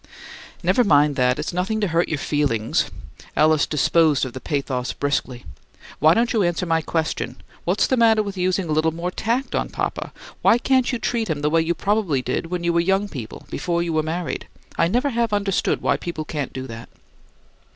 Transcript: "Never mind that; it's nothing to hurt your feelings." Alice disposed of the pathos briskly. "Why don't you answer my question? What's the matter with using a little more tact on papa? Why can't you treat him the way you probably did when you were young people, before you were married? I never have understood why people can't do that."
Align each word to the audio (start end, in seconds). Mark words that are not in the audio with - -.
"Never 0.63 0.83
mind 0.83 1.15
that; 1.17 1.37
it's 1.37 1.53
nothing 1.53 1.79
to 1.81 1.89
hurt 1.89 2.09
your 2.09 2.17
feelings." 2.17 2.89
Alice 3.37 3.67
disposed 3.67 4.25
of 4.25 4.33
the 4.33 4.39
pathos 4.41 4.93
briskly. 4.93 5.45
"Why 5.99 6.15
don't 6.15 6.33
you 6.33 6.41
answer 6.41 6.65
my 6.65 6.81
question? 6.81 7.35
What's 7.65 7.85
the 7.85 7.97
matter 7.97 8.23
with 8.23 8.35
using 8.35 8.67
a 8.67 8.71
little 8.71 8.89
more 8.91 9.11
tact 9.11 9.53
on 9.53 9.69
papa? 9.69 10.11
Why 10.41 10.57
can't 10.57 10.91
you 10.91 10.97
treat 10.97 11.29
him 11.29 11.41
the 11.41 11.51
way 11.51 11.61
you 11.61 11.75
probably 11.75 12.23
did 12.23 12.47
when 12.47 12.63
you 12.63 12.73
were 12.73 12.79
young 12.79 13.09
people, 13.09 13.45
before 13.51 13.83
you 13.83 13.93
were 13.93 14.01
married? 14.01 14.47
I 14.75 14.87
never 14.87 15.11
have 15.11 15.33
understood 15.33 15.83
why 15.83 15.97
people 15.97 16.25
can't 16.25 16.51
do 16.51 16.65
that." 16.65 16.89